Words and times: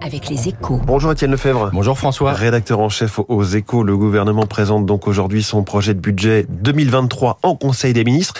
avec 0.00 0.28
les 0.28 0.48
échos. 0.48 0.80
Bonjour 0.84 1.12
Étienne 1.12 1.30
Lefebvre. 1.30 1.70
Bonjour 1.72 1.98
François. 1.98 2.32
Rédacteur 2.32 2.80
en 2.80 2.88
chef 2.88 3.18
aux 3.28 3.44
échos, 3.44 3.82
le 3.82 3.96
gouvernement 3.96 4.46
présente 4.46 4.86
donc 4.86 5.08
aujourd'hui 5.08 5.42
son 5.42 5.64
projet 5.64 5.94
de 5.94 6.00
budget 6.00 6.46
2023 6.48 7.38
en 7.42 7.56
Conseil 7.56 7.92
des 7.92 8.04
ministres. 8.04 8.34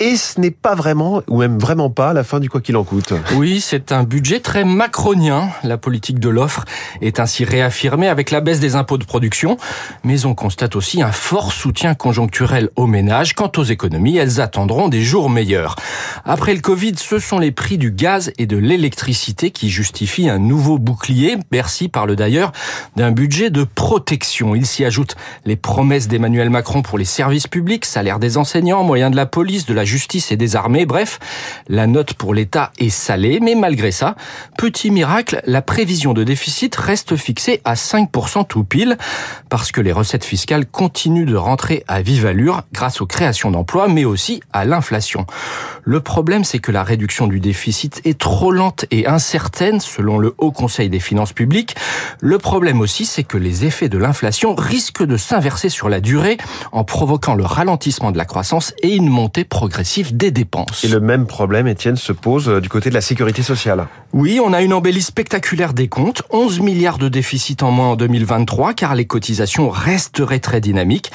Et 0.00 0.16
ce 0.16 0.40
n'est 0.40 0.50
pas 0.50 0.74
vraiment, 0.74 1.22
ou 1.28 1.38
même 1.38 1.58
vraiment 1.58 1.90
pas, 1.90 2.12
la 2.12 2.24
fin 2.24 2.40
du 2.40 2.50
quoi 2.50 2.60
qu'il 2.60 2.76
en 2.76 2.84
coûte. 2.84 3.14
Oui, 3.34 3.60
c'est 3.60 3.92
un 3.92 4.04
budget 4.04 4.40
très 4.40 4.64
macronien. 4.64 5.48
La 5.62 5.78
politique 5.78 6.18
de 6.18 6.28
l'offre 6.28 6.64
est 7.00 7.20
ainsi 7.20 7.44
réaffirmée 7.44 8.08
avec 8.08 8.30
la 8.30 8.40
baisse 8.40 8.60
des 8.60 8.76
impôts 8.76 8.98
de 8.98 9.04
production. 9.04 9.56
Mais 10.04 10.26
on 10.26 10.34
constate 10.34 10.76
aussi 10.76 11.02
un 11.02 11.12
fort 11.12 11.52
soutien 11.52 11.94
conjoncturel 11.94 12.68
aux 12.76 12.86
ménages. 12.86 13.34
Quant 13.34 13.52
aux 13.56 13.64
économies, 13.64 14.16
elles 14.16 14.40
attendront 14.40 14.88
des 14.88 15.02
jours 15.02 15.30
meilleurs. 15.30 15.76
Après 16.24 16.54
le 16.54 16.60
Covid, 16.60 16.94
ce 16.96 17.18
sont 17.18 17.38
les 17.38 17.52
prix 17.52 17.78
du 17.78 17.90
gaz 17.90 18.32
et 18.38 18.46
de 18.46 18.56
l'électricité 18.56 19.50
qui 19.50 19.70
justifient 19.70 20.28
un 20.28 20.38
nouveau 20.38 20.78
bouclier. 20.78 21.36
Bercy 21.50 21.88
parle 21.88 22.16
d'ailleurs 22.16 22.52
d'un 22.96 23.10
budget 23.10 23.50
de 23.50 23.64
protection. 23.64 24.54
Il 24.54 24.66
s'y 24.66 24.84
ajoute 24.84 25.16
les 25.44 25.56
promesses 25.56 26.08
d'Emmanuel 26.08 26.50
Macron 26.50 26.82
pour 26.82 26.98
les 26.98 27.04
services 27.04 27.46
publics, 27.46 27.84
salaire 27.84 28.18
des 28.18 28.36
enseignants, 28.36 28.84
moyens 28.84 29.10
de 29.10 29.16
la 29.16 29.26
police, 29.26 29.66
de 29.66 29.74
la 29.74 29.84
justice 29.84 30.32
et 30.32 30.36
des 30.36 30.56
armées. 30.56 30.86
Bref, 30.86 31.18
la 31.68 31.86
note 31.86 32.14
pour 32.14 32.34
l'État 32.34 32.72
est 32.78 32.90
salée, 32.90 33.40
mais 33.40 33.54
malgré 33.54 33.90
ça, 33.90 34.16
petit 34.56 34.90
miracle, 34.90 35.40
la 35.46 35.62
prévision 35.62 36.14
de 36.14 36.24
déficit 36.24 36.74
reste 36.76 37.16
fixée 37.16 37.60
à 37.64 37.74
5% 37.74 38.46
tout 38.46 38.64
pile, 38.64 38.96
parce 39.48 39.72
que 39.72 39.80
les 39.80 39.92
recettes 39.92 40.24
fiscales 40.24 40.66
continuent 40.66 41.26
de 41.26 41.36
rentrer 41.36 41.84
à 41.88 42.02
vive 42.02 42.26
allure 42.26 42.62
grâce 42.72 43.00
aux 43.00 43.06
créations 43.06 43.50
d'emplois, 43.50 43.88
mais 43.88 44.04
aussi 44.04 44.40
à 44.52 44.64
l'inflation. 44.64 45.26
Le 45.84 46.00
problème, 46.08 46.42
c'est 46.42 46.58
que 46.58 46.72
la 46.72 46.84
réduction 46.84 47.26
du 47.26 47.38
déficit 47.38 48.00
est 48.06 48.18
trop 48.18 48.50
lente 48.50 48.86
et 48.90 49.06
incertaine, 49.06 49.78
selon 49.78 50.16
le 50.16 50.34
Haut 50.38 50.52
Conseil 50.52 50.88
des 50.88 51.00
finances 51.00 51.34
publiques. 51.34 51.76
Le 52.20 52.38
problème 52.38 52.80
aussi, 52.80 53.04
c'est 53.04 53.24
que 53.24 53.36
les 53.36 53.66
effets 53.66 53.90
de 53.90 53.98
l'inflation 53.98 54.54
risquent 54.54 55.04
de 55.04 55.18
s'inverser 55.18 55.68
sur 55.68 55.90
la 55.90 56.00
durée 56.00 56.38
en 56.72 56.82
provoquant 56.82 57.34
le 57.34 57.44
ralentissement 57.44 58.10
de 58.10 58.16
la 58.16 58.24
croissance 58.24 58.72
et 58.82 58.96
une 58.96 59.10
montée 59.10 59.44
progressive 59.44 60.16
des 60.16 60.30
dépenses. 60.30 60.82
Et 60.82 60.88
le 60.88 60.98
même 60.98 61.26
problème, 61.26 61.68
Étienne, 61.68 61.96
se 61.96 62.12
pose 62.12 62.48
euh, 62.48 62.60
du 62.62 62.70
côté 62.70 62.88
de 62.88 62.94
la 62.94 63.02
sécurité 63.02 63.42
sociale. 63.42 63.86
Oui, 64.14 64.40
on 64.42 64.54
a 64.54 64.62
une 64.62 64.72
embellie 64.72 65.02
spectaculaire 65.02 65.74
des 65.74 65.88
comptes, 65.88 66.22
11 66.30 66.60
milliards 66.60 66.96
de 66.96 67.10
déficit 67.10 67.62
en 67.62 67.70
moins 67.70 67.88
en 67.88 67.96
2023, 67.96 68.72
car 68.72 68.94
les 68.94 69.04
cotisations 69.04 69.68
resteraient 69.68 70.40
très 70.40 70.62
dynamiques. 70.62 71.12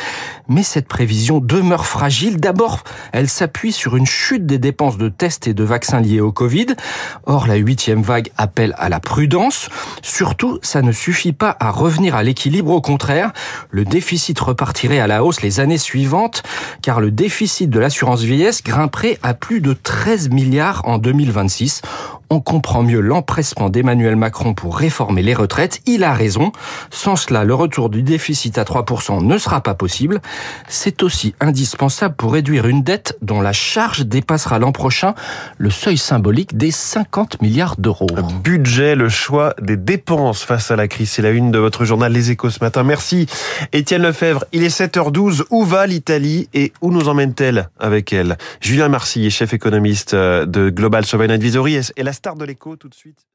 Mais 0.48 0.64
cette 0.64 0.88
prévision 0.88 1.40
demeure 1.40 1.86
fragile. 1.86 2.38
D'abord, 2.38 2.84
elle 3.12 3.30
s'appuie 3.30 3.72
sur 3.72 3.96
une 3.96 4.06
chute 4.06 4.46
des 4.46 4.58
dépenses 4.58 4.98
de 4.98 5.10
tests 5.10 5.48
et 5.48 5.54
de 5.54 5.64
vaccins 5.64 6.02
liés 6.02 6.20
au 6.20 6.32
Covid. 6.32 6.68
Or, 7.26 7.48
la 7.48 7.56
huitième 7.56 8.02
vague 8.02 8.32
appelle 8.38 8.76
à 8.78 8.90
la 8.90 9.00
prudence. 9.00 9.70
Surtout, 10.02 10.60
ça 10.62 10.82
ne 10.82 10.92
suffit 10.92 11.34
pas 11.34 11.56
à 11.60 11.72
revenir 11.72 12.16
à 12.16 12.24
l'équilibre. 12.24 12.72
Au 12.72 12.82
contraire, 12.82 13.32
le 13.72 13.86
déficit 13.86 14.40
repartirait 14.40 15.00
à 15.00 15.08
la 15.08 15.24
hausse 15.24 15.42
les 15.42 15.60
années 15.60 15.78
suivantes, 15.78 16.44
car 16.82 17.00
le 17.00 17.12
déficit 17.12 17.70
de 17.70 17.80
l'assurance 17.80 18.22
vieillesse 18.22 18.64
grimperait 18.64 19.20
à 19.24 19.34
plus 19.34 19.62
de 19.62 19.74
13 19.74 20.30
milliards 20.30 20.82
en 20.86 20.98
2026 20.98 21.82
on 22.34 22.40
comprend 22.40 22.82
mieux 22.82 23.00
l'empressement 23.00 23.70
d'Emmanuel 23.70 24.16
Macron 24.16 24.56
pour 24.56 24.78
réformer 24.78 25.22
les 25.22 25.36
retraites. 25.36 25.82
Il 25.86 26.04
a 26.04 26.14
raison. 26.14 26.52
Sans 26.90 27.16
cela, 27.16 27.44
le 27.44 27.54
retour 27.54 27.90
du 27.90 28.02
déficit 28.02 28.58
à 28.58 28.64
3% 28.64 29.24
ne 29.24 29.38
sera 29.38 29.62
pas 29.62 29.76
possible. 29.76 30.20
C'est 30.68 31.04
aussi 31.04 31.36
indispensable 31.40 32.16
pour 32.16 32.34
réduire 32.34 32.66
une 32.68 32.82
dette 32.82 33.18
dont 33.22 33.40
la 33.40 33.54
charge 33.54 34.08
dépassera 34.08 34.58
l'an 34.58 34.72
prochain 34.72 35.14
le 35.60 35.70
seuil 35.70 35.98
symbolique 35.98 36.58
des 36.58 36.72
50 36.72 37.42
milliards 37.44 37.76
d'euros. 37.78 38.08
Budget, 38.44 38.96
le 38.96 39.10
choix 39.10 39.54
des 39.62 39.78
dépenses 39.78 40.44
face 40.44 40.72
à 40.72 40.76
la 40.76 40.88
crise. 40.88 41.12
C'est 41.12 41.22
la 41.22 41.30
une 41.30 41.52
de 41.52 41.60
votre 41.60 41.86
journal 41.86 42.12
Les 42.12 42.32
Échos 42.32 42.50
ce 42.50 42.64
matin. 42.64 42.84
Merci 42.84 43.28
Étienne 43.74 44.02
Lefebvre. 44.02 44.44
Il 44.54 44.64
est 44.64 44.76
7h12. 44.76 45.44
Où 45.52 45.66
va 45.66 45.86
l'Italie 45.86 46.50
et 46.56 46.74
où 46.82 46.92
nous 46.92 47.10
emmène-t-elle 47.10 47.70
avec 47.80 48.12
elle? 48.12 48.40
Julien 48.60 48.90
Marcy, 48.90 49.30
chef 49.30 49.54
économiste 49.54 50.16
de 50.16 50.72
Global 50.72 51.06
Sovereign 51.06 51.30
Advisory 51.30 51.80
la 52.04 52.14
star 52.24 52.38
de 52.38 52.46
l'écho 52.46 52.78
tout 52.78 52.88
de 52.88 52.94
suite. 52.96 53.28